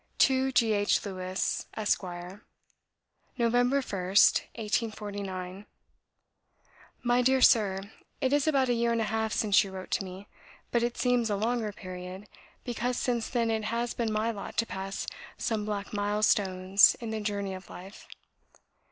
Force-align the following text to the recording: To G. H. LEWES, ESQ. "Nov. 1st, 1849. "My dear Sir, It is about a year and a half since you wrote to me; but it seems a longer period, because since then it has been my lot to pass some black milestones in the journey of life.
To 0.17 0.51
G. 0.51 0.73
H. 0.73 1.05
LEWES, 1.05 1.67
ESQ. 1.77 2.01
"Nov. 2.05 2.39
1st, 3.53 4.39
1849. 4.55 5.67
"My 7.03 7.21
dear 7.21 7.39
Sir, 7.39 7.81
It 8.19 8.33
is 8.33 8.47
about 8.47 8.67
a 8.67 8.73
year 8.73 8.91
and 8.91 8.99
a 8.99 9.03
half 9.03 9.31
since 9.31 9.63
you 9.63 9.69
wrote 9.69 9.91
to 9.91 10.03
me; 10.03 10.27
but 10.71 10.81
it 10.81 10.97
seems 10.97 11.29
a 11.29 11.35
longer 11.35 11.71
period, 11.71 12.27
because 12.63 12.97
since 12.97 13.29
then 13.29 13.51
it 13.51 13.65
has 13.65 13.93
been 13.93 14.11
my 14.11 14.31
lot 14.31 14.57
to 14.57 14.65
pass 14.65 15.05
some 15.37 15.65
black 15.65 15.93
milestones 15.93 16.95
in 16.99 17.11
the 17.11 17.21
journey 17.21 17.53
of 17.53 17.69
life. 17.69 18.07